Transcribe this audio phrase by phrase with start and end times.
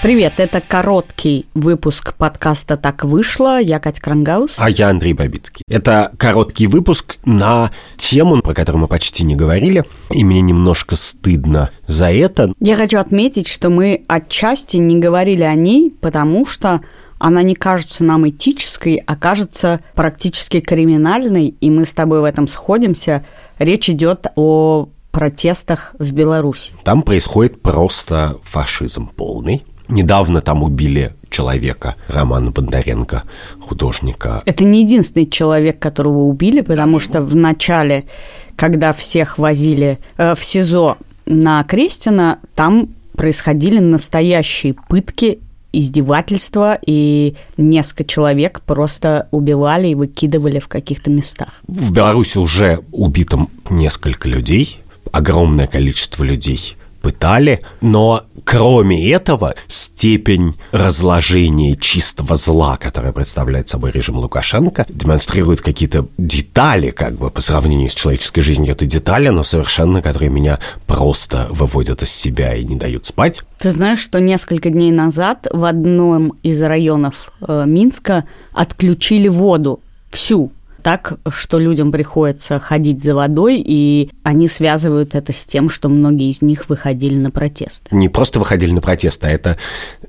[0.00, 3.60] Привет, это короткий выпуск подкаста «Так вышло».
[3.60, 4.54] Я Катя Крангаус.
[4.56, 5.64] А я Андрей Бабицкий.
[5.68, 11.70] Это короткий выпуск на тему, про которую мы почти не говорили, и мне немножко стыдно
[11.88, 12.52] за это.
[12.60, 16.80] Я хочу отметить, что мы отчасти не говорили о ней, потому что
[17.18, 22.46] она не кажется нам этической, а кажется практически криминальной, и мы с тобой в этом
[22.46, 23.26] сходимся.
[23.58, 26.72] Речь идет о протестах в Беларуси.
[26.84, 29.64] Там происходит просто фашизм полный.
[29.88, 33.22] Недавно там убили человека, Романа Бондаренко,
[33.60, 34.42] художника.
[34.44, 38.04] Это не единственный человек, которого убили, потому что в начале,
[38.56, 45.40] когда всех возили э, в СИЗО на Крестина, там происходили настоящие пытки
[45.72, 51.60] издевательства, и несколько человек просто убивали и выкидывали в каких-то местах.
[51.66, 54.80] В Беларуси уже убито несколько людей,
[55.12, 56.77] огромное количество людей
[57.08, 66.06] пытали, но кроме этого степень разложения чистого зла, которое представляет собой режим Лукашенко, демонстрирует какие-то
[66.18, 68.72] детали, как бы по сравнению с человеческой жизнью.
[68.72, 73.40] Это детали, но совершенно, которые меня просто выводят из себя и не дают спать.
[73.56, 80.52] Ты знаешь, что несколько дней назад в одном из районов э, Минска отключили воду всю
[80.88, 86.30] так, что людям приходится ходить за водой, и они связывают это с тем, что многие
[86.30, 87.88] из них выходили на протест.
[87.90, 89.58] Не просто выходили на протест, а это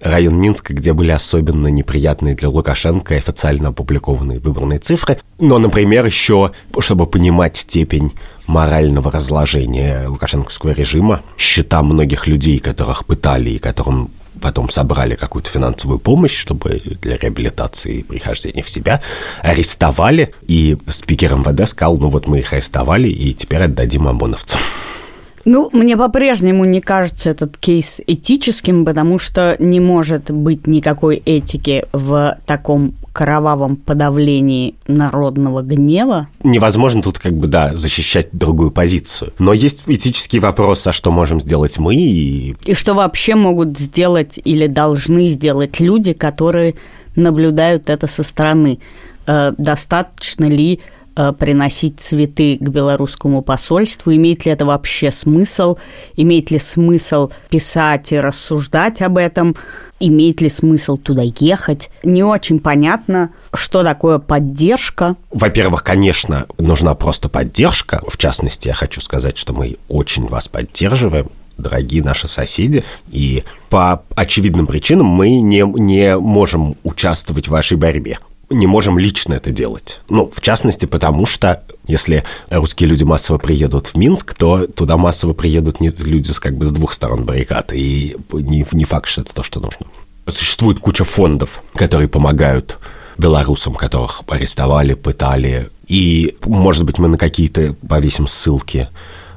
[0.00, 5.20] район Минска, где были особенно неприятные для Лукашенко официально опубликованные выбранные цифры.
[5.38, 8.12] Но, например, еще, чтобы понимать степень
[8.48, 15.98] морального разложения лукашенковского режима, счета многих людей, которых пытали и которым потом собрали какую-то финансовую
[15.98, 19.00] помощь, чтобы для реабилитации и прихождения в себя,
[19.42, 24.60] арестовали, и спикер МВД сказал, ну вот мы их арестовали, и теперь отдадим ОМОНовцам.
[25.44, 31.84] Ну, мне по-прежнему не кажется этот кейс этическим, потому что не может быть никакой этики
[31.92, 36.28] в таком кровавом подавлении народного гнева.
[36.42, 39.32] Невозможно тут как бы, да, защищать другую позицию.
[39.38, 42.56] Но есть этический вопрос, а что можем сделать мы и...
[42.64, 46.74] И что вообще могут сделать или должны сделать люди, которые
[47.14, 48.80] наблюдают это со стороны.
[49.26, 50.80] Э, достаточно ли
[51.38, 55.76] приносить цветы к белорусскому посольству, имеет ли это вообще смысл,
[56.16, 59.56] имеет ли смысл писать и рассуждать об этом,
[60.00, 61.90] имеет ли смысл туда ехать.
[62.02, 65.16] Не очень понятно, что такое поддержка.
[65.30, 68.00] Во-первых, конечно, нужна просто поддержка.
[68.06, 74.02] В частности, я хочу сказать, что мы очень вас поддерживаем дорогие наши соседи, и по
[74.16, 78.18] очевидным причинам мы не, не можем участвовать в вашей борьбе
[78.50, 80.00] не можем лично это делать.
[80.08, 85.32] Ну, в частности, потому что если русские люди массово приедут в Минск, то туда массово
[85.32, 89.22] приедут не люди с как бы с двух сторон баррикад, и не, не факт, что
[89.22, 89.86] это то, что нужно.
[90.26, 92.78] Существует куча фондов, которые помогают
[93.18, 98.88] белорусам, которых арестовали, пытали, и, может быть, мы на какие-то повесим ссылки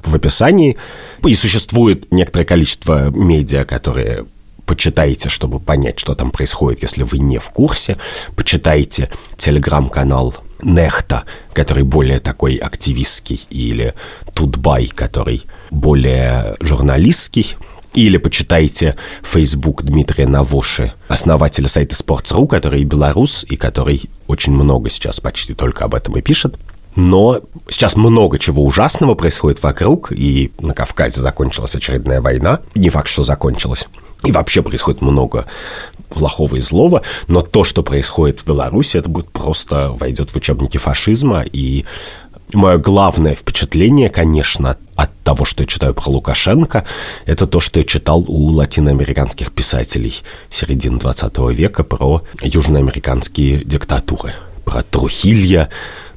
[0.04, 0.78] в описании.
[1.26, 4.26] И существует некоторое количество медиа, которые
[4.68, 7.98] почитайте, чтобы понять, что там происходит, если вы не в курсе.
[8.36, 11.24] Почитайте телеграм-канал Нехта,
[11.54, 13.96] который более такой активистский, или
[14.34, 17.56] Тутбай, который более журналистский.
[17.94, 25.20] Или почитайте Facebook Дмитрия Навоши, основателя сайта Sports.ru, который белорус и который очень много сейчас
[25.20, 26.56] почти только об этом и пишет.
[26.96, 32.60] Но сейчас много чего ужасного происходит вокруг, и на Кавказе закончилась очередная война.
[32.76, 33.88] Не факт, что закончилась.
[34.24, 35.46] И вообще происходит много
[36.10, 40.78] плохого и злого, но то, что происходит в Беларуси, это будет просто войдет в учебники
[40.78, 41.86] фашизма, и
[42.54, 46.86] мое главное впечатление, конечно, от того, что я читаю про Лукашенко,
[47.26, 50.16] это то, что я читал у латиноамериканских писателей
[50.50, 54.34] середины 20 века про южноамериканские диктатуры,
[54.66, 55.70] про Трухилья,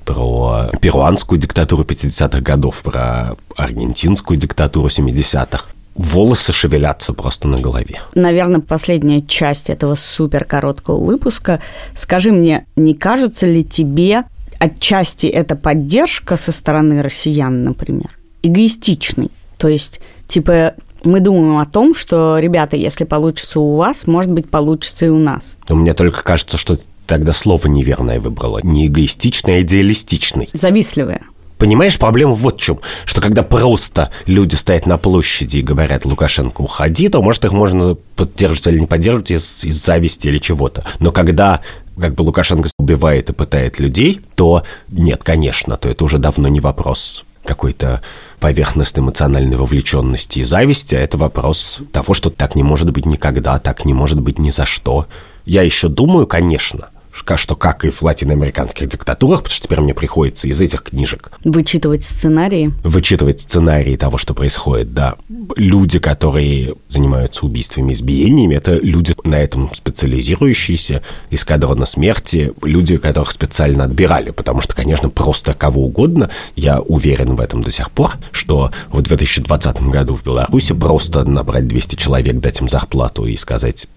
[0.05, 8.01] про перуанскую диктатуру 50-х годов, про аргентинскую диктатуру 70-х волосы шевелятся просто на голове.
[8.15, 11.61] Наверное, последняя часть этого супер короткого выпуска.
[11.95, 14.25] Скажи мне, не кажется ли тебе
[14.59, 18.11] отчасти эта поддержка со стороны россиян, например,
[18.43, 19.31] эгоистичной?
[19.59, 24.49] То есть, типа, мы думаем о том, что, ребята, если получится у вас, может быть,
[24.49, 25.59] получится и у нас.
[25.69, 28.61] Но мне только кажется, что тогда слово неверное выбрала.
[28.63, 30.49] Не эгоистичное, а идеалистичный.
[30.53, 31.23] Завистливое.
[31.61, 36.63] Понимаешь, проблема вот в чем, что когда просто люди стоят на площади и говорят Лукашенко
[36.63, 40.87] уходи, то, может, их можно поддерживать или не поддерживать из, из зависти или чего-то.
[41.01, 41.61] Но когда
[42.01, 46.61] как бы Лукашенко убивает и пытает людей, то нет, конечно, то это уже давно не
[46.61, 48.01] вопрос какой-то
[48.39, 53.59] поверхностной эмоциональной вовлеченности и зависти, а это вопрос того, что так не может быть никогда,
[53.59, 55.09] так не может быть ни за что.
[55.45, 56.89] Я еще думаю, конечно–
[57.37, 61.33] что как и в латиноамериканских диктатурах, потому что теперь мне приходится из этих книжек...
[61.45, 62.73] Вычитывать сценарии?
[62.85, 65.17] Вычитывать сценарии того, что происходит, да.
[65.57, 73.85] Люди, которые занимаются убийствами, избиениями, это люди на этом специализирующиеся, эскадрона смерти, люди, которых специально
[73.85, 78.71] отбирали, потому что, конечно, просто кого угодно, я уверен в этом до сих пор, что
[78.89, 83.89] в 2020 году в Беларуси просто набрать 200 человек, дать им зарплату и сказать,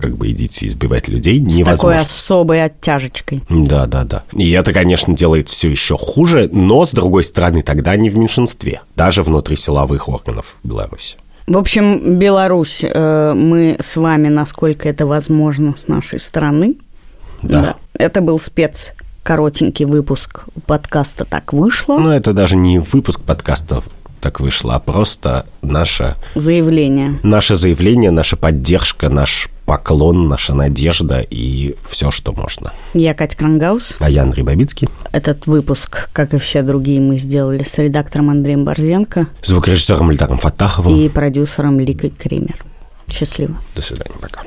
[0.00, 1.76] как бы идите избивать людей невозможно.
[1.76, 3.42] С такой особой оттяжечкой.
[3.48, 4.24] Да, да, да.
[4.32, 8.82] И это, конечно, делает все еще хуже, но, с другой стороны, тогда не в меньшинстве,
[8.96, 11.16] даже внутри силовых органов Беларуси.
[11.46, 16.76] В общем, Беларусь, э, мы с вами, насколько это возможно, с нашей стороны.
[17.42, 17.62] Да.
[17.62, 17.76] да.
[17.94, 21.98] Это был спец коротенький выпуск подкаста «Так вышло».
[21.98, 23.82] Ну, это даже не выпуск подкаста
[24.20, 26.16] так вышло, а просто наше...
[26.34, 27.18] Заявление.
[27.22, 32.72] Наше заявление, наша поддержка, наш поклон, наша надежда и все, что можно.
[32.92, 33.98] Я Катя Крангаус.
[34.00, 34.88] А я Андрей Бабицкий.
[35.12, 39.28] Этот выпуск, как и все другие, мы сделали с редактором Андреем Борзенко.
[39.44, 40.96] Звукорежиссером Ильдаром Фатаховым.
[40.96, 42.64] И продюсером Ликой Кремер.
[43.08, 43.54] Счастливо.
[43.76, 44.42] До свидания, пока.